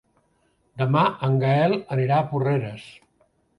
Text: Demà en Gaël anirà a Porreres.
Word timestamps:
Demà 0.83 1.03
en 1.27 1.37
Gaël 1.45 1.77
anirà 1.99 2.19
a 2.23 2.27
Porreres. 2.35 2.91